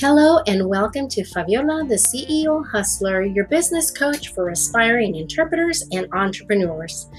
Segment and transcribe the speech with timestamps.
[0.00, 6.06] Hello and welcome to Fabiola, the CEO Hustler, your business coach for aspiring interpreters and
[6.12, 7.10] entrepreneurs.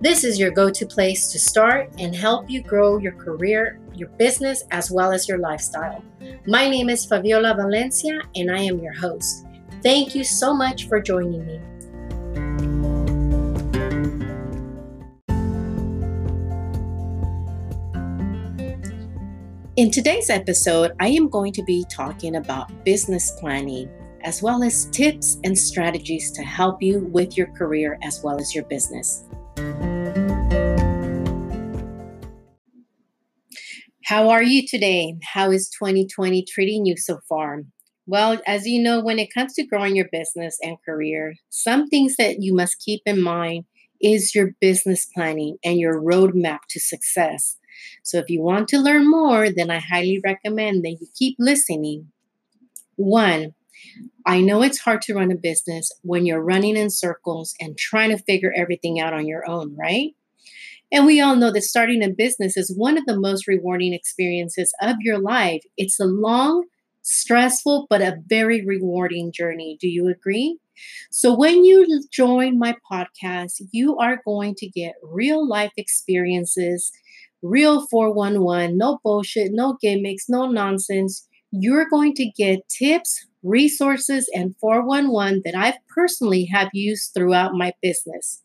[0.00, 4.10] This is your go to place to start and help you grow your career, your
[4.10, 6.04] business, as well as your lifestyle.
[6.46, 9.44] My name is Fabiola Valencia and I am your host.
[9.82, 11.60] Thank you so much for joining me.
[19.78, 23.88] In today's episode, I am going to be talking about business planning
[24.24, 28.56] as well as tips and strategies to help you with your career as well as
[28.56, 29.22] your business.
[34.04, 35.14] How are you today?
[35.22, 37.62] How is 2020 treating you so far?
[38.04, 42.16] Well, as you know, when it comes to growing your business and career, some things
[42.16, 43.64] that you must keep in mind
[44.00, 47.58] is your business planning and your roadmap to success.
[48.02, 52.10] So if you want to learn more, then I highly recommend that you keep listening.
[52.96, 53.54] One,
[54.26, 58.10] I know it's hard to run a business when you're running in circles and trying
[58.10, 60.14] to figure everything out on your own, right?
[60.90, 64.72] And we all know that starting a business is one of the most rewarding experiences
[64.80, 65.62] of your life.
[65.76, 66.64] It's a long,
[67.02, 69.76] stressful, but a very rewarding journey.
[69.80, 70.58] Do you agree?
[71.10, 76.92] So, when you join my podcast, you are going to get real life experiences
[77.42, 81.26] real 411, no bullshit, no gimmicks, no nonsense.
[81.50, 87.72] You're going to get tips, resources, and 411 that I've personally have used throughout my
[87.80, 88.42] business.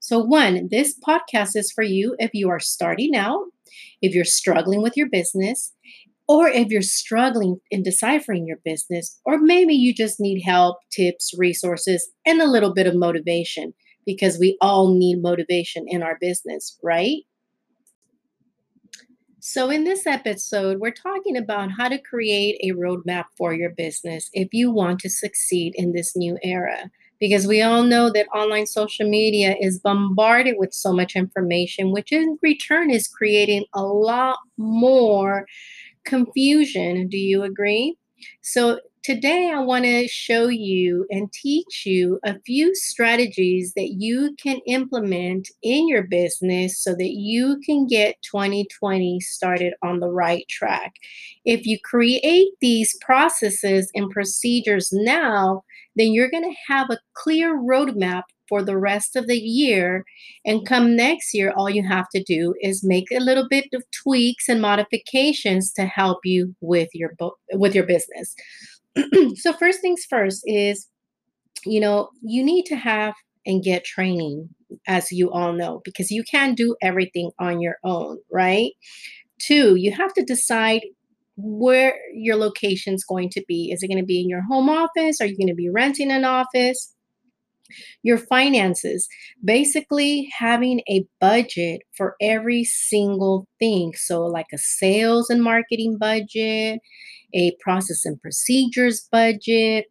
[0.00, 3.46] So, one, this podcast is for you if you are starting out,
[4.00, 5.74] if you're struggling with your business,
[6.28, 11.32] or if you're struggling in deciphering your business, or maybe you just need help, tips,
[11.36, 13.72] resources, and a little bit of motivation
[14.04, 17.22] because we all need motivation in our business, right?
[19.40, 24.28] So, in this episode, we're talking about how to create a roadmap for your business
[24.32, 26.90] if you want to succeed in this new era.
[27.20, 32.12] Because we all know that online social media is bombarded with so much information, which
[32.12, 35.46] in return is creating a lot more
[36.04, 37.08] confusion.
[37.08, 37.96] Do you agree?
[38.42, 44.34] So, Today, I want to show you and teach you a few strategies that you
[44.42, 50.46] can implement in your business so that you can get 2020 started on the right
[50.48, 50.92] track.
[51.44, 55.62] If you create these processes and procedures now,
[55.96, 60.04] then you're going to have a clear roadmap for the rest of the year.
[60.44, 63.82] And come next year, all you have to do is make a little bit of
[64.02, 67.12] tweaks and modifications to help you with your
[67.52, 68.34] with your business.
[69.36, 70.86] so first things first is
[71.64, 73.14] you know you need to have
[73.46, 74.48] and get training
[74.86, 78.72] as you all know because you can't do everything on your own right?
[79.40, 80.82] Two you have to decide
[81.36, 83.70] where your location is going to be.
[83.70, 85.20] Is it going to be in your home office?
[85.20, 86.92] Are you going to be renting an office
[88.02, 89.08] your finances
[89.44, 96.80] basically having a budget for every single thing so like a sales and marketing budget
[97.34, 99.86] a process and procedures budget,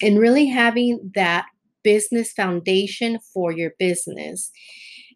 [0.00, 1.46] and really having that
[1.82, 4.50] business foundation for your business.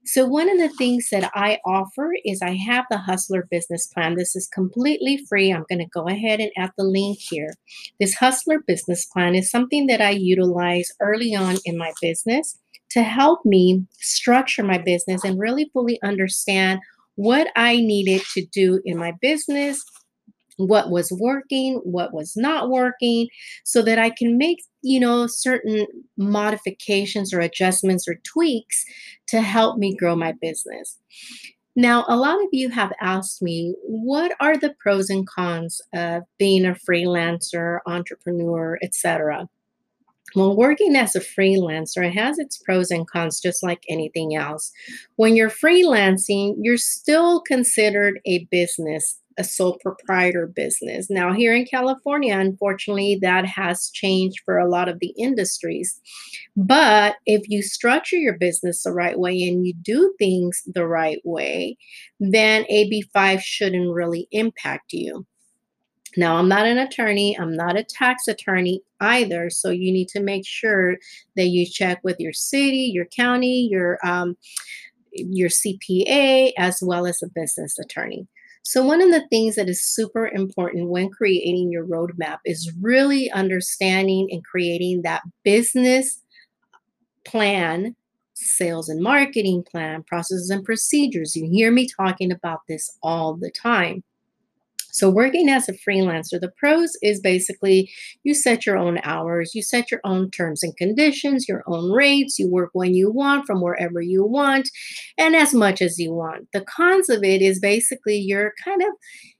[0.06, 4.14] So, one of the things that I offer is I have the Hustler Business Plan.
[4.14, 5.52] This is completely free.
[5.52, 7.54] I'm going to go ahead and add the link here.
[7.98, 12.56] This Hustler Business Plan is something that I utilize early on in my business
[12.90, 16.78] to help me structure my business and really fully understand
[17.16, 19.84] what I needed to do in my business
[20.56, 23.28] what was working, what was not working,
[23.64, 25.86] so that I can make, you know, certain
[26.16, 28.84] modifications or adjustments or tweaks
[29.28, 30.98] to help me grow my business.
[31.78, 36.22] Now, a lot of you have asked me, what are the pros and cons of
[36.38, 39.46] being a freelancer, entrepreneur, etc.?
[40.34, 44.72] Well, working as a freelancer has its pros and cons, just like anything else.
[45.16, 51.10] When you're freelancing, you're still considered a business a sole proprietor business.
[51.10, 56.00] Now, here in California, unfortunately, that has changed for a lot of the industries.
[56.56, 61.20] But if you structure your business the right way and you do things the right
[61.24, 61.76] way,
[62.18, 65.26] then AB5 shouldn't really impact you.
[66.16, 69.50] Now, I'm not an attorney, I'm not a tax attorney either.
[69.50, 70.96] So you need to make sure
[71.36, 74.36] that you check with your city, your county, your um,
[75.12, 78.26] your CPA, as well as a business attorney.
[78.68, 83.30] So, one of the things that is super important when creating your roadmap is really
[83.30, 86.20] understanding and creating that business
[87.24, 87.94] plan,
[88.34, 91.36] sales and marketing plan, processes and procedures.
[91.36, 94.02] You hear me talking about this all the time.
[94.96, 97.90] So, working as a freelancer, the pros is basically
[98.24, 102.38] you set your own hours, you set your own terms and conditions, your own rates,
[102.38, 104.70] you work when you want, from wherever you want,
[105.18, 106.48] and as much as you want.
[106.54, 108.88] The cons of it is basically you're kind of,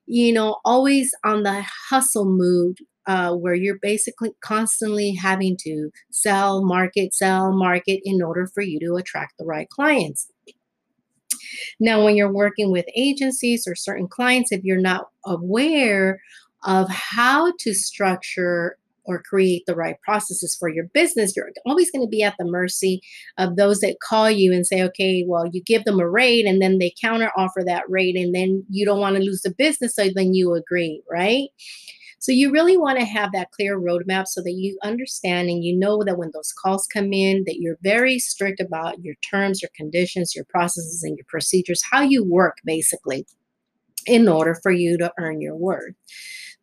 [0.05, 2.77] you know, always on the hustle mood.
[3.09, 8.81] Uh, where you're basically constantly having to sell, market, sell, market in order for you
[8.81, 10.27] to attract the right clients.
[11.79, 16.21] Now, when you're working with agencies or certain clients, if you're not aware
[16.65, 18.77] of how to structure
[19.07, 22.45] or create the right processes for your business, you're always going to be at the
[22.45, 23.01] mercy
[23.39, 26.61] of those that call you and say, okay, well, you give them a rate and
[26.61, 29.95] then they counter offer that rate and then you don't want to lose the business.
[29.95, 31.49] So then you agree, right?
[32.19, 35.79] So you really want to have that clear roadmap so that you understand and you
[35.79, 39.71] know that when those calls come in, that you're very strict about your terms, your
[39.77, 43.27] conditions, your processes, and your procedures, how you work basically
[44.07, 45.95] in order for you to earn your worth.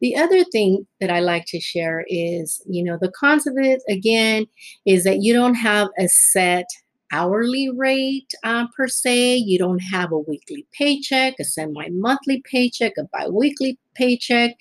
[0.01, 3.81] The other thing that I like to share is, you know, the cons of it
[3.89, 4.47] again
[4.85, 6.65] is that you don't have a set
[7.13, 9.35] hourly rate uh, per se.
[9.35, 14.55] You don't have a weekly paycheck, a semi monthly paycheck, a bi weekly paycheck.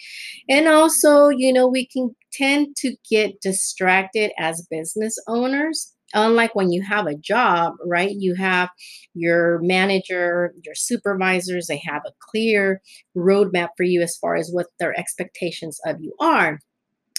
[0.48, 5.91] And also, you know, we can tend to get distracted as business owners.
[6.14, 8.14] Unlike when you have a job, right?
[8.18, 8.68] You have
[9.14, 12.80] your manager, your supervisors, they have a clear
[13.16, 16.58] roadmap for you as far as what their expectations of you are.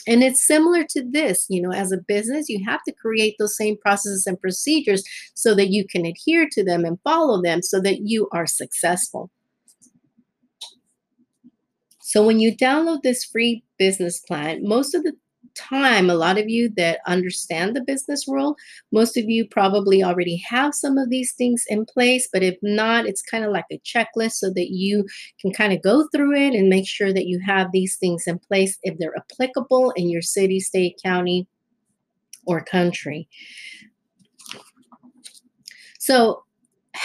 [0.05, 3.55] And it's similar to this, you know, as a business, you have to create those
[3.55, 5.03] same processes and procedures
[5.33, 9.31] so that you can adhere to them and follow them so that you are successful.
[12.01, 15.13] So when you download this free business plan, most of the
[15.55, 18.57] time, a lot of you that understand the business world,
[18.91, 22.27] most of you probably already have some of these things in place.
[22.31, 25.05] But if not, it's kind of like a checklist so that you
[25.39, 28.39] can kind of go through it and make sure that you have these things in
[28.39, 31.47] place if they're applicable in your city, state, county,
[32.45, 33.27] or country.
[35.99, 36.43] So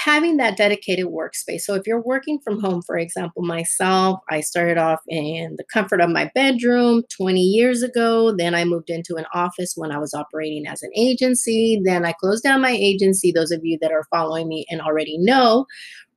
[0.05, 1.63] having that dedicated workspace.
[1.63, 6.01] So if you're working from home, for example, myself, I started off in the comfort
[6.01, 8.35] of my bedroom 20 years ago.
[8.37, 11.81] Then I moved into an office when I was operating as an agency.
[11.85, 13.33] Then I closed down my agency.
[13.33, 15.67] Those of you that are following me and already know,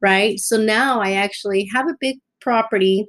[0.01, 0.39] right?
[0.39, 3.07] So now I actually have a big property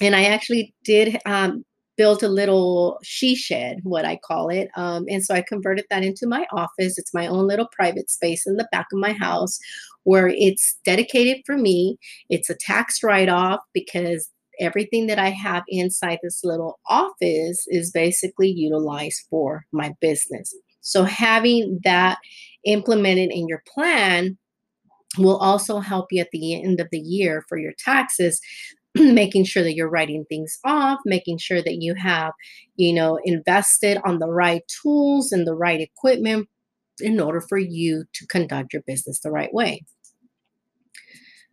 [0.00, 1.64] and I actually did um,
[1.96, 4.68] built a little she shed, what I call it.
[4.76, 6.98] Um, and so I converted that into my office.
[6.98, 9.58] It's my own little private space in the back of my house
[10.04, 11.98] where it's dedicated for me.
[12.30, 17.90] It's a tax write off because everything that I have inside this little office is
[17.90, 20.54] basically utilized for my business.
[20.80, 22.18] So having that
[22.64, 24.38] implemented in your plan
[25.18, 28.40] will also help you at the end of the year for your taxes
[29.14, 32.32] making sure that you're writing things off, making sure that you have,
[32.76, 36.48] you know, invested on the right tools and the right equipment
[37.00, 39.84] in order for you to conduct your business the right way.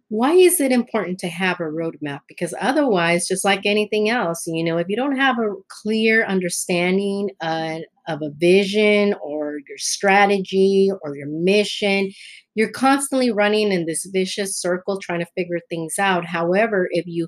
[0.10, 2.20] Why is it important to have a roadmap?
[2.28, 7.32] Because otherwise, just like anything else, you know, if you don't have a clear understanding
[7.42, 12.12] uh, of a vision or your strategy or your mission,
[12.56, 16.26] you're constantly running in this vicious circle trying to figure things out.
[16.26, 17.28] However, if you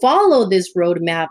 [0.00, 1.28] follow this roadmap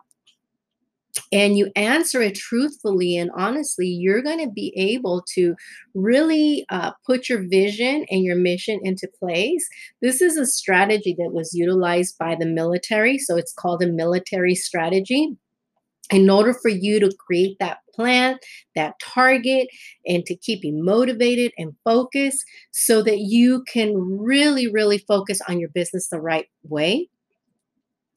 [1.31, 5.55] and you answer it truthfully and honestly, you're going to be able to
[5.93, 9.65] really uh, put your vision and your mission into place.
[10.01, 13.17] This is a strategy that was utilized by the military.
[13.17, 15.37] So it's called a military strategy
[16.11, 18.37] in order for you to create that plan,
[18.75, 19.67] that target,
[20.05, 25.59] and to keep you motivated and focused so that you can really, really focus on
[25.59, 27.09] your business the right way.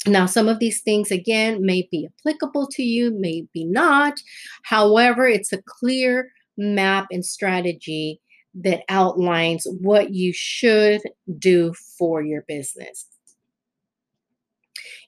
[0.06, 4.20] Now, some of these things, again, may be applicable to you, may be not.
[4.64, 8.20] However, it's a clear map and strategy
[8.54, 11.00] that outlines what you should
[11.38, 13.06] do for your business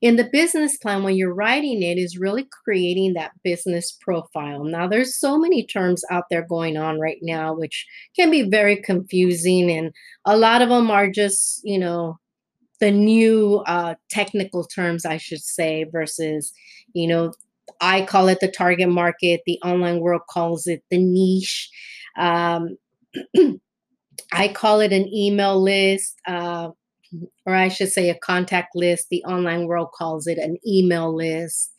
[0.02, 4.64] in the business plan when you're writing it is really creating that business profile.
[4.64, 7.86] Now there's so many terms out there going on right now which
[8.16, 9.92] can be very confusing and
[10.24, 12.18] a lot of them are just you know
[12.80, 16.52] the new uh, technical terms i should say versus
[16.94, 17.32] you know
[17.80, 21.70] i call it the target market the online world calls it the niche.
[22.18, 22.76] Um,
[24.32, 26.70] i call it an email list uh,
[27.46, 29.08] or I should say, a contact list.
[29.10, 31.72] The online world calls it an email list.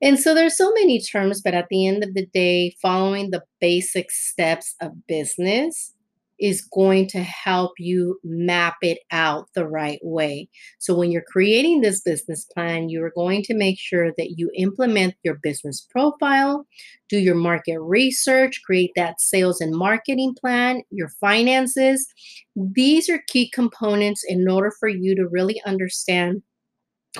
[0.00, 3.42] And so there's so many terms, but at the end of the day, following the
[3.60, 5.92] basic steps of business
[6.38, 10.48] is going to help you map it out the right way.
[10.78, 15.14] So, when you're creating this business plan, you're going to make sure that you implement
[15.22, 16.66] your business profile,
[17.08, 22.06] do your market research, create that sales and marketing plan, your finances.
[22.54, 26.42] These are key components in order for you to really understand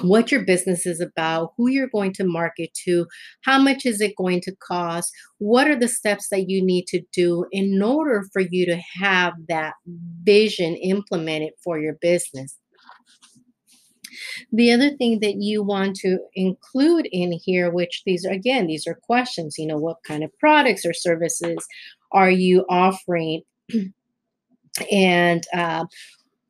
[0.02, 3.06] what your business is about, who you're going to market to,
[3.42, 7.02] how much is it going to cost, what are the steps that you need to
[7.12, 9.74] do in order for you to have that
[10.22, 12.58] vision implemented for your business.
[14.52, 18.86] The other thing that you want to include in here, which these are again, these
[18.86, 21.58] are questions, you know, what kind of products or services
[22.12, 23.42] are you offering?
[24.92, 25.84] and uh,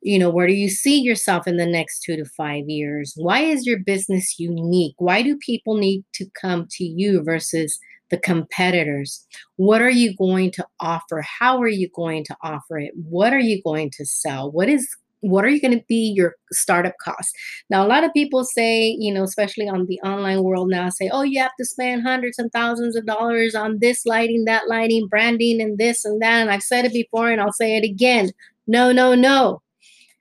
[0.01, 3.13] you know where do you see yourself in the next two to five years?
[3.17, 4.95] Why is your business unique?
[4.97, 9.25] Why do people need to come to you versus the competitors?
[9.55, 11.21] What are you going to offer?
[11.21, 12.93] How are you going to offer it?
[12.95, 14.51] What are you going to sell?
[14.51, 14.87] What is
[15.21, 17.35] what are you going to be your startup cost?
[17.71, 21.09] Now a lot of people say you know especially on the online world now say
[21.11, 25.07] oh you have to spend hundreds and thousands of dollars on this lighting that lighting
[25.07, 28.31] branding and this and that and i've said it before and i'll say it again.
[28.67, 29.61] No no no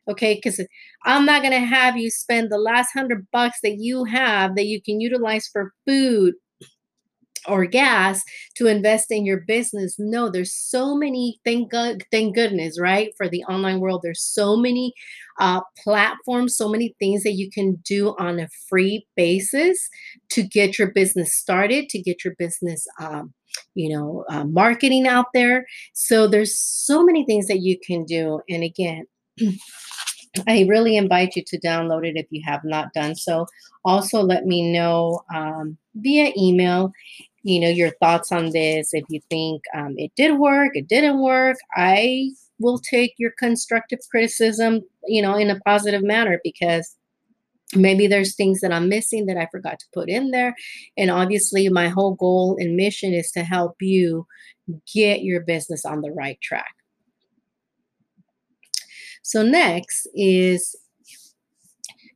[0.09, 0.35] okay?
[0.35, 0.61] Because
[1.05, 4.67] i'm not going to have you spend the last hundred bucks that you have that
[4.67, 6.35] you can utilize for food
[7.49, 8.23] or gas
[8.57, 9.97] to invest in your business.
[9.99, 13.13] No there's so many thank god thank goodness right?
[13.17, 14.93] For the online world there's so many
[15.39, 19.89] uh, platforms so many things that you can do on a free basis
[20.31, 23.33] to get your business started to get your business um,
[23.75, 25.67] you know uh, marketing out there.
[25.93, 28.41] So there's so many things that you can do.
[28.49, 29.07] And again
[30.47, 33.47] I really invite you to download it if you have not done so.
[33.85, 36.93] Also, let me know um, via email,
[37.43, 38.93] you know, your thoughts on this.
[38.93, 44.01] If you think um, it did work, it didn't work, I will take your constructive
[44.11, 46.97] criticism, you know, in a positive manner because
[47.75, 50.55] maybe there's things that I'm missing that I forgot to put in there.
[50.97, 54.27] And obviously, my whole goal and mission is to help you
[54.93, 56.76] get your business on the right track.
[59.27, 60.77] So next is,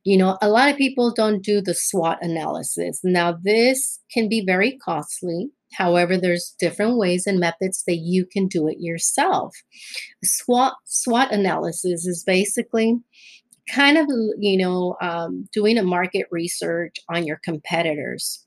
[0.05, 3.00] you know, a lot of people don't do the SWOT analysis.
[3.02, 5.49] Now, this can be very costly.
[5.73, 9.57] However, there's different ways and methods that you can do it yourself.
[10.23, 13.00] SWOT SWOT analysis is basically
[13.69, 14.07] kind of
[14.38, 18.47] you know um, doing a market research on your competitors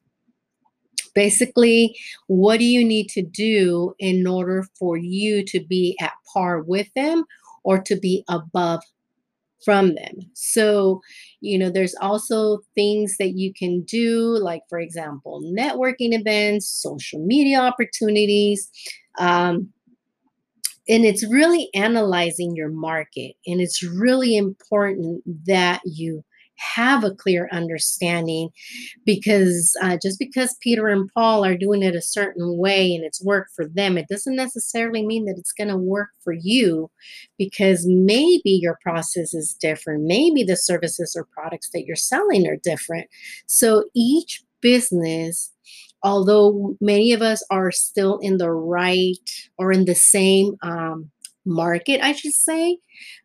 [1.13, 1.95] basically
[2.27, 6.87] what do you need to do in order for you to be at par with
[6.95, 7.23] them
[7.63, 8.81] or to be above
[9.63, 10.19] from them.
[10.33, 11.01] So,
[11.39, 17.25] you know, there's also things that you can do, like, for example, networking events, social
[17.25, 18.69] media opportunities.
[19.19, 19.69] Um,
[20.89, 23.35] and it's really analyzing your market.
[23.47, 26.25] And it's really important that you
[26.75, 28.49] have a clear understanding
[29.05, 33.23] because uh, just because Peter and Paul are doing it a certain way and it's
[33.23, 36.89] worked for them, it doesn't necessarily mean that it's going to work for you
[37.37, 40.03] because maybe your process is different.
[40.03, 43.07] Maybe the services or products that you're selling are different.
[43.45, 45.51] So each business
[46.03, 49.17] although many of us are still in the right
[49.57, 51.09] or in the same um,
[51.45, 52.77] market, I should say.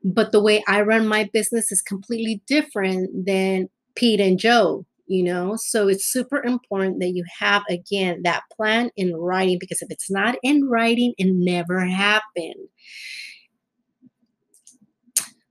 [0.05, 5.23] But the way I run my business is completely different than Pete and Joe, you
[5.23, 5.57] know?
[5.57, 10.11] So it's super important that you have, again, that plan in writing because if it's
[10.11, 12.69] not in writing, it never happened.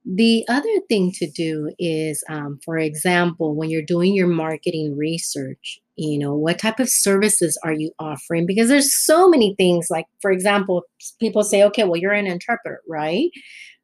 [0.10, 5.80] The other thing to do is, um, for example, when you're doing your marketing research,
[5.98, 8.46] you know, what type of services are you offering?
[8.46, 9.88] Because there's so many things.
[9.90, 10.84] Like, for example,
[11.20, 13.30] people say, okay, well, you're an interpreter, right?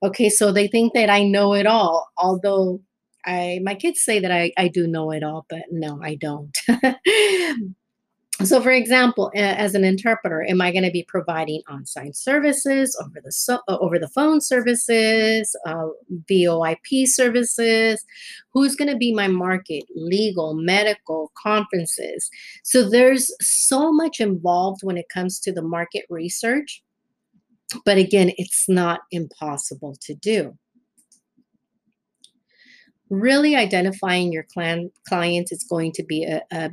[0.02, 2.80] Okay, so they think that I know it all, although
[3.26, 6.56] I my kids say that I, I do know it all, but no, I don't.
[8.42, 13.22] so for example as an interpreter am i going to be providing on-site services over
[13.24, 15.88] the so, uh, over the phone services uh,
[16.30, 18.04] voip services?
[18.54, 22.30] Who's going to be my market legal medical conferences?
[22.64, 26.84] So there's so much involved when it comes to the market research
[27.86, 30.58] but again it's not impossible to do.
[33.10, 36.72] Really identifying your clan clients is going to be a, a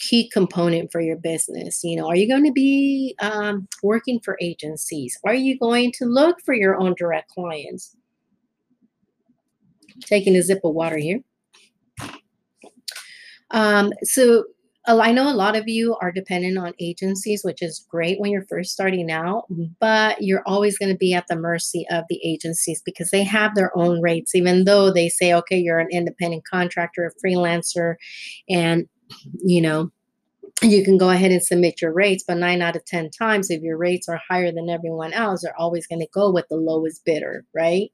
[0.00, 1.84] key component for your business.
[1.84, 5.16] You know, are you going to be um, working for agencies?
[5.24, 7.94] Are you going to look for your own direct clients?
[10.00, 11.20] Taking a sip of water here.
[13.50, 14.44] Um, so
[14.86, 18.46] I know a lot of you are dependent on agencies, which is great when you're
[18.46, 19.44] first starting out,
[19.78, 23.54] but you're always going to be at the mercy of the agencies because they have
[23.54, 27.96] their own rates, even though they say, okay, you're an independent contractor, a freelancer,
[28.48, 28.88] and
[29.44, 29.90] you know,
[30.62, 33.62] you can go ahead and submit your rates, but nine out of 10 times, if
[33.62, 37.04] your rates are higher than everyone else, they're always going to go with the lowest
[37.04, 37.90] bidder, right?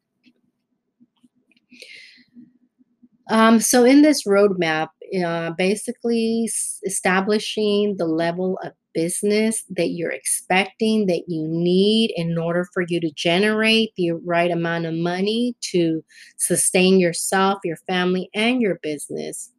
[3.31, 4.89] Um, so in this roadmap,
[5.25, 6.49] uh, basically
[6.85, 13.01] establishing the level of business that you're expecting that you need in order for you
[13.01, 16.03] to generate the right amount of money to
[16.39, 19.53] sustain yourself, your family, and your business.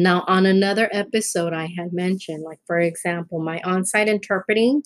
[0.00, 4.82] Now, on another episode, I had mentioned, like, for example, my on site interpreting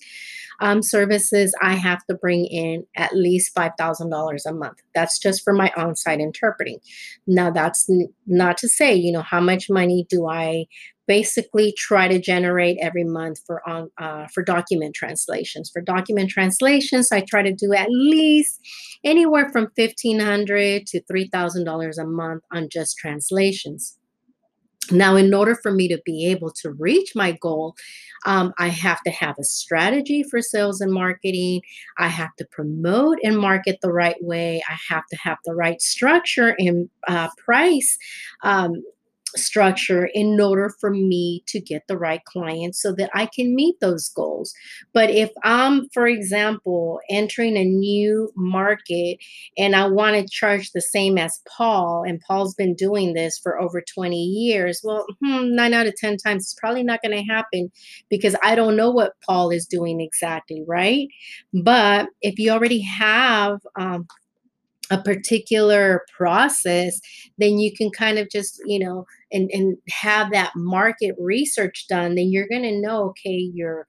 [0.59, 4.77] um, services, I have to bring in at least $5,000 a month.
[4.93, 6.79] That's just for my on site interpreting.
[7.27, 10.65] Now, that's n- not to say, you know, how much money do I
[11.07, 17.11] basically try to generate every month for on uh, for document translations for document translations
[17.11, 18.59] i try to do at least
[19.03, 23.99] anywhere from 1500 to $3000 a month on just translations
[24.91, 27.75] now, in order for me to be able to reach my goal,
[28.25, 31.61] um, I have to have a strategy for sales and marketing.
[31.97, 34.61] I have to promote and market the right way.
[34.69, 37.97] I have to have the right structure and uh, price
[38.43, 38.83] um,
[39.35, 43.79] structure in order for me to get the right clients so that I can meet
[43.79, 44.53] those goals.
[44.93, 49.17] But if I'm, for example, entering a new market
[49.57, 53.59] and I want to charge the same as Paul, and Paul's been doing this for
[53.59, 57.33] over 20 years, well, hmm, nine out of 10 times it's probably not going to
[57.33, 57.71] happen
[58.09, 61.07] because I don't know what Paul is doing exactly, right?
[61.53, 64.07] But if you already have, um,
[64.91, 66.99] a particular process,
[67.37, 72.15] then you can kind of just, you know, and, and have that market research done,
[72.15, 73.87] then you're going to know, okay, your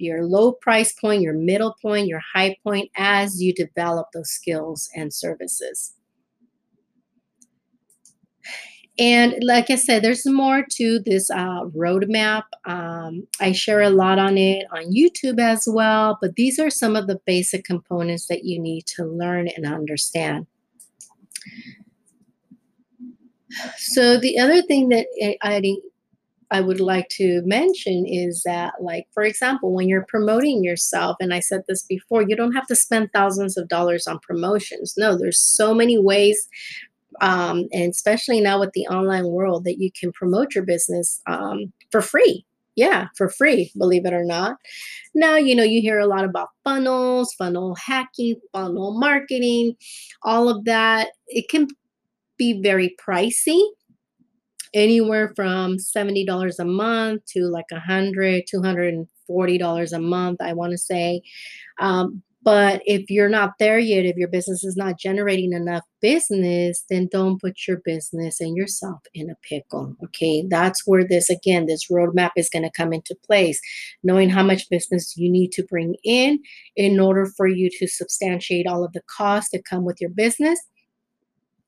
[0.00, 4.88] your low price point, your middle point, your high point as you develop those skills
[4.94, 5.92] and services.
[8.98, 12.42] And like I said, there's more to this uh, roadmap.
[12.64, 16.96] Um, I share a lot on it on YouTube as well, but these are some
[16.96, 20.46] of the basic components that you need to learn and understand.
[23.76, 25.06] So the other thing that
[25.42, 25.76] I
[26.50, 31.34] I would like to mention is that, like, for example, when you're promoting yourself, and
[31.34, 34.94] I said this before, you don't have to spend thousands of dollars on promotions.
[34.96, 36.48] No, there's so many ways
[37.20, 41.72] um, and especially now with the online world that you can promote your business um,
[41.90, 42.44] for free.
[42.76, 44.56] Yeah for free believe it or not.
[45.12, 49.74] Now you know you hear a lot about funnels funnel hacking funnel marketing
[50.22, 51.08] all of that.
[51.26, 51.66] It can
[52.36, 53.60] be very pricey
[54.74, 59.98] anywhere from $70 a month to like a hundred, two hundred and forty dollars a
[59.98, 61.20] month i want to say.
[61.80, 66.82] Um, but if you're not there yet, if your business is not generating enough business,
[66.88, 69.94] then don't put your business and yourself in a pickle.
[70.02, 70.46] Okay.
[70.48, 73.60] That's where this, again, this roadmap is going to come into place.
[74.02, 76.38] Knowing how much business you need to bring in
[76.74, 80.58] in order for you to substantiate all of the costs that come with your business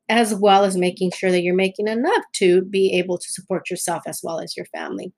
[0.09, 4.03] as well as making sure that you're making enough to be able to support yourself
[4.07, 5.13] as well as your family.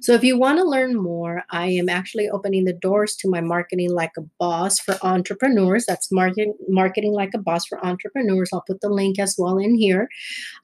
[0.00, 3.40] So if you want to learn more, I am actually opening the doors to my
[3.40, 5.84] Marketing Like a Boss for Entrepreneurs.
[5.86, 8.50] That's marketing, marketing Like a Boss for Entrepreneurs.
[8.52, 10.08] I'll put the link as well in here.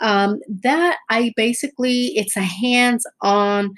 [0.01, 3.75] Um, that I basically, it's a hands-on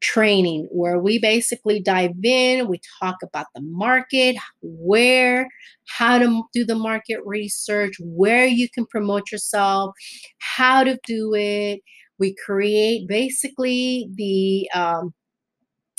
[0.00, 5.46] training where we basically dive in, we talk about the market, where,
[5.86, 9.94] how to do the market research, where you can promote yourself,
[10.38, 11.80] how to do it,
[12.20, 15.12] we create basically the um,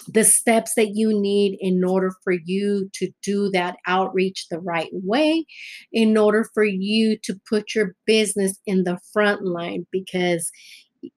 [0.07, 4.89] the steps that you need in order for you to do that outreach the right
[4.91, 5.45] way,
[5.91, 9.85] in order for you to put your business in the front line.
[9.91, 10.51] Because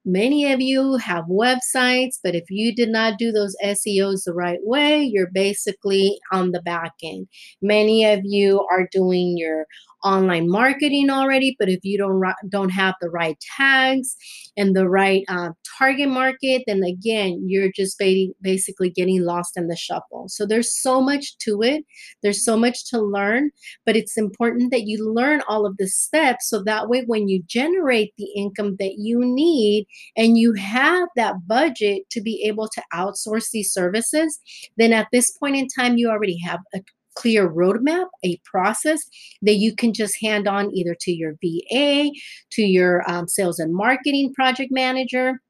[0.05, 4.61] many of you have websites, but if you did not do those SEOs the right
[4.62, 7.27] way, you're basically on the back end.
[7.62, 9.67] Many of you are doing your
[10.05, 14.17] online marketing already, but if you don't don't have the right tags
[14.57, 18.01] and the right uh, target market, then again, you're just
[18.43, 20.27] basically getting lost in the shuffle.
[20.29, 21.85] So there's so much to it.
[22.23, 23.51] There's so much to learn,
[23.87, 27.43] but it's important that you learn all of the steps so that way when you
[27.47, 29.87] generate the income that you need
[30.17, 34.38] and you have that budget to be able to outsource these services,
[34.77, 36.81] then at this point in time, you already have a
[37.14, 39.03] clear roadmap, a process
[39.42, 42.11] that you can just hand on either to your VA,
[42.53, 45.40] to your um, sales and marketing project manager,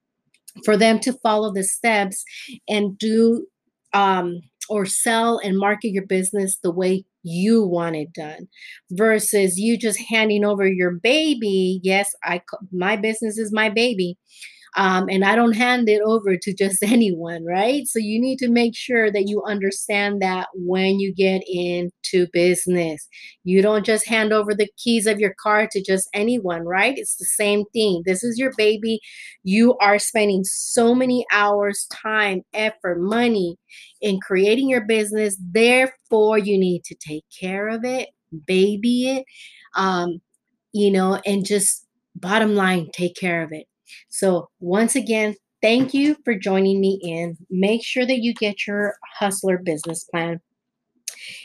[0.65, 2.25] for them to follow the steps
[2.69, 3.47] and do
[3.93, 8.49] um, or sell and market your business the way you want it done.
[8.93, 12.41] Versus you just handing over your baby yes i
[12.73, 14.17] my business is my baby
[14.77, 17.87] um, and I don't hand it over to just anyone, right?
[17.87, 23.07] So you need to make sure that you understand that when you get into business,
[23.45, 26.97] you don't just hand over the keys of your car to just anyone, right?
[26.97, 28.03] It's the same thing.
[28.05, 29.01] This is your baby.
[29.45, 33.57] You are spending so many hours, time, effort, money
[34.01, 35.37] in creating your business.
[35.41, 38.09] Therefore, you need to take care of it,
[38.47, 39.25] baby it,
[39.77, 40.21] um,
[40.73, 43.67] you know, and just bottom line, take care of it.
[44.09, 47.37] So, once again, thank you for joining me in.
[47.51, 50.41] Make sure that you get your hustler business plan.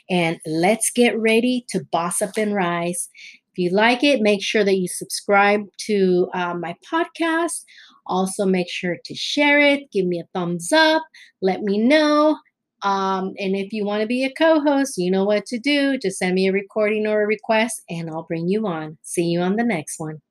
[0.09, 3.09] And let's get ready to boss up and rise.
[3.51, 7.63] If you like it, make sure that you subscribe to uh, my podcast.
[8.07, 11.03] Also, make sure to share it, give me a thumbs up,
[11.41, 12.37] let me know.
[12.81, 15.97] Um, and if you want to be a co host, you know what to do.
[15.97, 18.97] Just send me a recording or a request, and I'll bring you on.
[19.03, 20.21] See you on the next one.